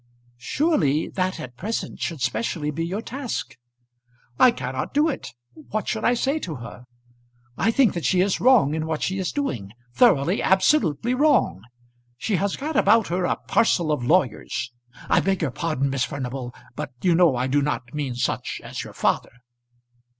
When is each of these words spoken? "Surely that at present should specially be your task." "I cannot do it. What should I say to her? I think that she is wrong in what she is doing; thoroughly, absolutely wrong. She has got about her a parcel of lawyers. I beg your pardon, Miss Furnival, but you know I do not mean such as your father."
"Surely 0.39 1.09
that 1.09 1.39
at 1.39 1.55
present 1.55 1.99
should 2.01 2.21
specially 2.21 2.71
be 2.71 2.83
your 2.83 3.03
task." 3.03 3.55
"I 4.39 4.49
cannot 4.49 4.95
do 4.95 5.07
it. 5.07 5.35
What 5.53 5.87
should 5.87 6.03
I 6.03 6.15
say 6.15 6.39
to 6.39 6.55
her? 6.55 6.85
I 7.55 7.69
think 7.69 7.93
that 7.93 8.03
she 8.03 8.19
is 8.21 8.39
wrong 8.41 8.73
in 8.73 8.87
what 8.87 9.03
she 9.03 9.19
is 9.19 9.31
doing; 9.31 9.73
thoroughly, 9.93 10.41
absolutely 10.41 11.13
wrong. 11.13 11.61
She 12.17 12.37
has 12.37 12.55
got 12.55 12.75
about 12.75 13.09
her 13.09 13.25
a 13.25 13.35
parcel 13.35 13.91
of 13.91 14.03
lawyers. 14.03 14.71
I 15.07 15.19
beg 15.19 15.43
your 15.43 15.51
pardon, 15.51 15.91
Miss 15.91 16.03
Furnival, 16.03 16.51
but 16.75 16.93
you 17.03 17.13
know 17.13 17.35
I 17.35 17.45
do 17.45 17.61
not 17.61 17.93
mean 17.93 18.15
such 18.15 18.59
as 18.63 18.83
your 18.83 18.93
father." 18.93 19.33